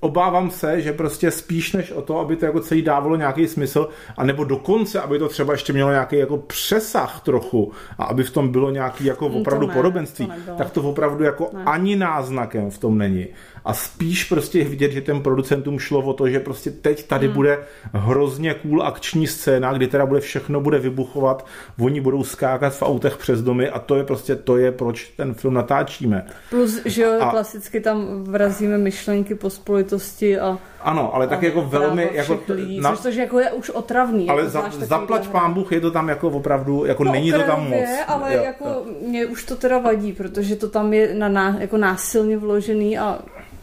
obávám 0.00 0.50
se, 0.50 0.80
že 0.80 0.92
prostě 0.92 1.30
spíš 1.30 1.72
než 1.72 1.92
o 1.92 2.02
to, 2.02 2.18
aby 2.18 2.36
to 2.36 2.46
jako 2.46 2.60
celý 2.60 2.82
dávalo 2.82 3.16
nějaký 3.16 3.48
smysl, 3.48 3.88
anebo 4.16 4.44
dokonce, 4.44 5.00
aby 5.00 5.18
to 5.18 5.28
třeba 5.28 5.52
ještě 5.52 5.72
mělo 5.72 5.90
nějaký 5.90 6.16
jako 6.16 6.36
přesah 6.36 7.20
trochu 7.20 7.72
a 7.98 8.04
aby 8.04 8.22
v 8.22 8.30
tom 8.30 8.48
bylo 8.48 8.70
nějaký 8.70 9.04
jako 9.04 9.28
mm, 9.28 9.36
opravdu 9.36 9.66
to 9.66 9.72
ne, 9.72 9.76
podobenství, 9.76 10.26
to 10.26 10.54
tak 10.58 10.70
to 10.70 10.82
opravdu 10.82 11.24
jako 11.24 11.50
ne. 11.52 11.62
ani 11.66 11.96
náznakem 11.96 12.70
v 12.70 12.78
tom 12.78 12.98
není 12.98 13.26
a 13.64 13.74
spíš 13.74 14.24
prostě 14.24 14.64
vidět, 14.64 14.92
že 14.92 15.00
těm 15.00 15.22
producentům 15.22 15.78
šlo 15.78 16.00
o 16.00 16.12
to, 16.12 16.28
že 16.28 16.40
prostě 16.40 16.70
teď 16.70 17.06
tady 17.06 17.26
hmm. 17.26 17.34
bude 17.34 17.58
hrozně 17.92 18.54
cool 18.54 18.82
akční 18.82 19.26
scéna, 19.26 19.72
kdy 19.72 19.86
teda 19.86 20.06
bude 20.06 20.20
všechno 20.20 20.60
bude 20.60 20.78
vybuchovat, 20.78 21.46
oni 21.80 22.00
budou 22.00 22.24
skákat 22.24 22.74
v 22.74 22.82
autech 22.82 23.16
přes 23.16 23.42
domy 23.42 23.68
a 23.68 23.78
to 23.78 23.96
je 23.96 24.04
prostě 24.04 24.36
to 24.36 24.56
je, 24.56 24.72
proč 24.72 25.12
ten 25.16 25.34
film 25.34 25.54
natáčíme. 25.54 26.26
Plus, 26.50 26.80
že 26.84 27.02
jo, 27.02 27.20
a, 27.20 27.30
klasicky 27.30 27.80
tam 27.80 28.24
vrazíme 28.24 28.78
myšlenky 28.78 29.34
pospolitosti 29.34 30.38
a 30.38 30.58
ano, 30.82 31.14
ale 31.14 31.26
tak 31.26 31.42
jako 31.42 31.62
velmi... 31.62 32.10
Jako 32.12 32.40
lidí, 32.48 32.80
na, 32.80 32.96
což 32.96 33.16
jako 33.16 33.38
je 33.38 33.52
už 33.52 33.70
otravný. 33.70 34.28
Ale 34.28 34.42
jako 34.42 34.50
za, 34.50 34.70
zaplať 34.70 35.28
pán 35.28 35.52
Bůh, 35.54 35.72
je 35.72 35.80
to 35.80 35.90
tam 35.90 36.08
jako 36.08 36.28
opravdu, 36.28 36.84
jako 36.84 37.04
no, 37.04 37.12
není 37.12 37.32
to 37.32 37.42
tam 37.42 37.68
moc. 37.70 37.88
ale 38.06 38.34
jo, 38.34 38.42
jako 38.42 38.64
jo. 38.68 38.84
mě 39.06 39.26
už 39.26 39.44
to 39.44 39.56
teda 39.56 39.78
vadí, 39.78 40.12
protože 40.12 40.56
to 40.56 40.68
tam 40.68 40.92
je 40.92 41.14
na, 41.14 41.56
jako 41.58 41.76
násilně 41.76 42.38
vložený 42.38 42.98
a 42.98 43.18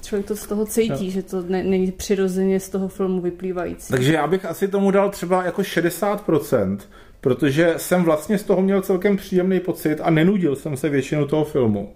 člověk 0.07 0.27
to 0.27 0.35
z 0.35 0.47
toho 0.47 0.65
cítí, 0.65 1.05
no. 1.05 1.11
že 1.11 1.23
to 1.23 1.41
ne, 1.41 1.63
není 1.63 1.91
přirozeně 1.91 2.59
z 2.59 2.69
toho 2.69 2.87
filmu 2.87 3.21
vyplývající. 3.21 3.91
Takže 3.91 4.13
já 4.13 4.27
bych 4.27 4.45
asi 4.45 4.67
tomu 4.67 4.91
dal 4.91 5.09
třeba 5.09 5.43
jako 5.43 5.61
60%, 5.61 6.77
protože 7.21 7.73
jsem 7.77 8.03
vlastně 8.03 8.37
z 8.37 8.43
toho 8.43 8.61
měl 8.61 8.81
celkem 8.81 9.17
příjemný 9.17 9.59
pocit 9.59 9.99
a 10.03 10.09
nenudil 10.09 10.55
jsem 10.55 10.77
se 10.77 10.89
většinu 10.89 11.27
toho 11.27 11.45
filmu. 11.45 11.93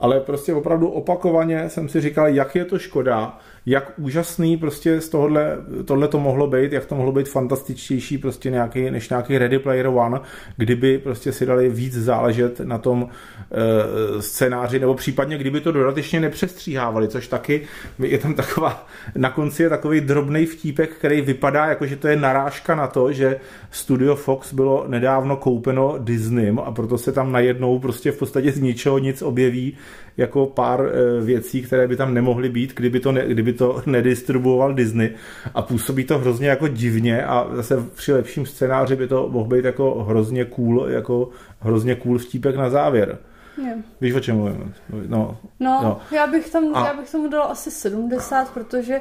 Ale 0.00 0.20
prostě 0.20 0.54
opravdu 0.54 0.88
opakovaně 0.88 1.70
jsem 1.70 1.88
si 1.88 2.00
říkal, 2.00 2.28
jak 2.28 2.54
je 2.54 2.64
to 2.64 2.78
škoda, 2.78 3.38
jak 3.66 3.92
úžasný 3.96 4.56
prostě 4.56 5.00
z 5.00 5.08
tohohle, 5.08 5.56
tohle 5.84 6.08
to 6.08 6.20
mohlo 6.20 6.46
být, 6.46 6.72
jak 6.72 6.86
to 6.86 6.94
mohlo 6.94 7.12
být 7.12 7.28
fantastičtější 7.28 8.18
prostě 8.18 8.50
nějaký, 8.50 8.90
než 8.90 9.08
nějaký 9.08 9.38
Ready 9.38 9.58
Player 9.58 9.86
One, 9.86 10.20
kdyby 10.56 10.98
prostě 10.98 11.32
si 11.32 11.46
dali 11.46 11.68
víc 11.68 11.94
záležet 11.94 12.60
na 12.60 12.78
tom 12.78 13.08
e, 13.08 14.22
scénáři, 14.22 14.78
nebo 14.78 14.94
případně 14.94 15.38
kdyby 15.38 15.60
to 15.60 15.72
dodatečně 15.72 16.20
nepřestříhávali, 16.20 17.08
což 17.08 17.28
taky 17.28 17.62
je 17.98 18.18
tam 18.18 18.34
taková, 18.34 18.86
na 19.14 19.30
konci 19.30 19.62
je 19.62 19.68
takový 19.68 20.00
drobný 20.00 20.46
vtípek, 20.46 20.90
který 20.90 21.20
vypadá 21.20 21.66
jako, 21.66 21.86
že 21.86 21.96
to 21.96 22.08
je 22.08 22.16
narážka 22.16 22.74
na 22.74 22.86
to, 22.86 23.12
že 23.12 23.40
Studio 23.70 24.14
Fox 24.14 24.52
bylo 24.52 24.84
nedávno 24.88 25.36
koupeno 25.36 25.94
Disneym 25.98 26.58
a 26.58 26.72
proto 26.72 26.98
se 26.98 27.12
tam 27.12 27.32
najednou 27.32 27.78
prostě 27.78 28.12
v 28.12 28.18
podstatě 28.18 28.52
z 28.52 28.60
ničeho 28.60 28.98
nic 28.98 29.22
objeví 29.22 29.76
jako 30.16 30.46
pár 30.46 30.80
e, 30.80 31.20
věcí, 31.24 31.62
které 31.62 31.88
by 31.88 31.96
tam 31.96 32.14
nemohly 32.14 32.48
být, 32.48 32.74
kdyby 32.74 33.00
to, 33.00 33.12
ne, 33.12 33.24
kdyby 33.28 33.52
to 33.56 33.82
nedistribuoval 33.86 34.74
Disney 34.74 35.14
a 35.54 35.62
působí 35.62 36.04
to 36.04 36.18
hrozně 36.18 36.48
jako 36.48 36.68
divně 36.68 37.24
a 37.24 37.48
zase 37.52 37.76
při 37.94 38.12
lepším 38.12 38.46
scénáři 38.46 38.96
by 38.96 39.08
to 39.08 39.28
mohl 39.28 39.48
být 39.48 39.64
jako 39.64 40.04
hrozně 40.04 40.44
cool, 40.44 40.86
jako 40.88 41.28
hrozně 41.60 41.94
cool 41.94 42.18
vtípek 42.18 42.56
na 42.56 42.70
závěr. 42.70 43.18
Yeah. 43.62 43.78
Víš, 44.00 44.14
o 44.14 44.20
čem 44.20 44.36
mluvím? 44.36 44.74
No, 45.06 45.38
no, 45.60 45.80
no. 45.82 46.00
Já, 46.10 46.26
bych 46.26 46.50
tam, 46.50 46.76
a... 46.76 46.86
já 46.86 46.94
bych 46.94 47.10
tomu 47.10 47.28
dala 47.28 47.44
asi 47.44 47.70
70, 47.70 48.54
protože 48.54 49.00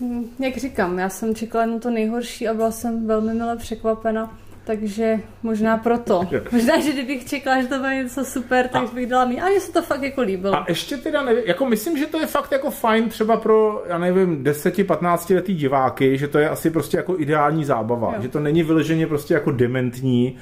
hm, 0.00 0.24
jak 0.38 0.56
říkám, 0.56 0.98
já 0.98 1.08
jsem 1.08 1.34
čekala 1.34 1.64
jenom 1.64 1.80
to 1.80 1.90
nejhorší 1.90 2.48
a 2.48 2.54
byla 2.54 2.70
jsem 2.70 3.06
velmi 3.06 3.34
milé 3.34 3.56
překvapena 3.56 4.38
takže 4.64 5.20
možná 5.42 5.76
proto. 5.76 6.28
Možná, 6.52 6.80
že 6.80 6.92
kdybych 6.92 7.24
čekala, 7.24 7.62
že 7.62 7.68
to 7.68 7.78
bude 7.78 7.94
něco 7.94 8.24
super, 8.24 8.68
tak 8.68 8.82
a, 8.82 8.94
bych 8.94 9.06
dala 9.06 9.24
mít. 9.24 9.40
A 9.40 9.48
mně 9.48 9.60
se 9.60 9.72
to 9.72 9.82
fakt 9.82 10.02
jako 10.02 10.22
líbilo. 10.22 10.54
A 10.54 10.64
ještě 10.68 10.96
teda 10.96 11.22
nevím, 11.22 11.42
jako 11.46 11.66
myslím, 11.66 11.98
že 11.98 12.06
to 12.06 12.20
je 12.20 12.26
fakt 12.26 12.52
jako 12.52 12.70
fajn 12.70 13.08
třeba 13.08 13.36
pro, 13.36 13.84
já 13.88 13.98
nevím, 13.98 14.44
10-15 14.44 15.34
letý 15.34 15.54
diváky, 15.54 16.18
že 16.18 16.28
to 16.28 16.38
je 16.38 16.48
asi 16.48 16.70
prostě 16.70 16.96
jako 16.96 17.18
ideální 17.18 17.64
zábava. 17.64 18.12
Jo. 18.16 18.22
Že 18.22 18.28
to 18.28 18.40
není 18.40 18.62
vyloženě 18.62 19.06
prostě 19.06 19.34
jako 19.34 19.50
dementní 19.50 20.36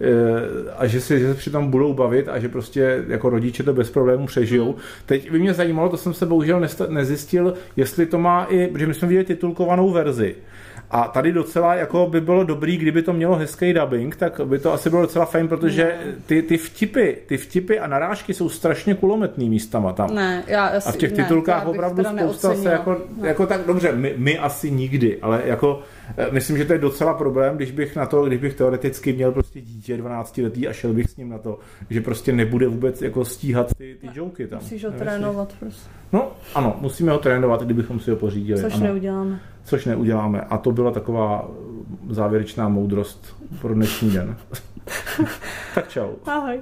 eh, 0.00 0.72
a 0.76 0.86
že 0.86 1.00
si, 1.00 1.20
že 1.20 1.28
se 1.28 1.34
přitom 1.34 1.70
budou 1.70 1.94
bavit 1.94 2.28
a 2.28 2.38
že 2.38 2.48
prostě 2.48 3.04
jako 3.08 3.30
rodiče 3.30 3.62
to 3.62 3.72
bez 3.72 3.90
problémů 3.90 4.26
přežijou. 4.26 4.72
Hmm. 4.72 4.80
Teď 5.06 5.30
by 5.30 5.38
mě 5.38 5.54
zajímalo, 5.54 5.88
to 5.88 5.96
jsem 5.96 6.14
se 6.14 6.26
bohužel 6.26 6.68
nezjistil, 6.88 7.54
jestli 7.76 8.06
to 8.06 8.18
má 8.18 8.44
i, 8.44 8.66
protože 8.66 8.86
my 8.86 8.94
jsme 8.94 9.08
viděli 9.08 9.24
titulkovanou 9.24 9.90
verzi, 9.90 10.36
a 10.92 11.08
tady 11.08 11.32
docela 11.32 11.74
jako 11.74 12.06
by 12.06 12.20
bylo 12.20 12.44
dobrý, 12.44 12.76
kdyby 12.76 13.02
to 13.02 13.12
mělo 13.12 13.36
hezký 13.36 13.72
dubbing, 13.72 14.16
tak 14.16 14.40
by 14.44 14.58
to 14.58 14.72
asi 14.72 14.90
bylo 14.90 15.02
docela 15.02 15.24
fajn, 15.24 15.48
protože 15.48 15.96
ty, 16.26 16.42
ty 16.42 16.56
vtipy, 16.58 17.12
ty 17.26 17.36
vtipy 17.36 17.78
a 17.78 17.86
narážky 17.86 18.34
jsou 18.34 18.48
strašně 18.48 18.94
kulometný 18.94 19.50
místama 19.50 19.92
tam. 19.92 20.14
Ne, 20.14 20.44
já 20.46 20.66
asi, 20.66 20.88
a 20.88 20.92
v 20.92 20.96
těch 20.96 21.12
titulkách 21.12 21.64
ne, 21.64 21.70
opravdu 21.70 22.04
spousta 22.04 22.54
se 22.54 22.68
jako, 22.68 22.96
no. 23.16 23.26
jako 23.26 23.46
tak 23.46 23.60
dobře, 23.66 23.92
my, 23.92 24.14
my 24.16 24.38
asi 24.38 24.70
nikdy, 24.70 25.18
ale 25.22 25.42
jako 25.44 25.80
eh, 26.16 26.26
myslím, 26.30 26.58
že 26.58 26.64
to 26.64 26.72
je 26.72 26.78
docela 26.78 27.14
problém, 27.14 27.56
když 27.56 27.70
bych 27.70 27.96
na 27.96 28.06
to, 28.06 28.24
když 28.24 28.40
bych 28.40 28.54
teoreticky 28.54 29.12
měl 29.12 29.32
prostě 29.32 29.60
dítě 29.60 29.96
12 29.96 30.38
letý 30.38 30.68
a 30.68 30.72
šel 30.72 30.92
bych 30.92 31.10
s 31.10 31.16
ním 31.16 31.28
na 31.28 31.38
to, 31.38 31.58
že 31.90 32.00
prostě 32.00 32.32
nebude 32.32 32.68
vůbec 32.68 33.02
jako 33.02 33.24
stíhat 33.24 33.74
ty, 33.78 33.96
ty 34.00 34.08
joky 34.14 34.46
tam. 34.46 34.58
Musíš 34.62 34.84
ho 34.84 34.90
trénovat 34.90 35.54
prostě. 35.60 35.90
No, 36.12 36.32
ano, 36.54 36.76
musíme 36.80 37.12
ho 37.12 37.18
trénovat, 37.18 37.62
kdybychom 37.62 38.00
si 38.00 38.10
ho 38.10 38.16
pořídili. 38.16 38.60
Což 38.60 38.74
ano. 38.74 38.84
neuděláme 38.84 39.40
což 39.64 39.84
neuděláme. 39.84 40.40
A 40.40 40.58
to 40.58 40.72
byla 40.72 40.90
taková 40.90 41.48
závěrečná 42.08 42.68
moudrost 42.68 43.36
pro 43.60 43.74
dnešní 43.74 44.10
den. 44.10 44.36
tak 45.74 45.88
čau. 45.88 46.08
Ahoj. 46.26 46.60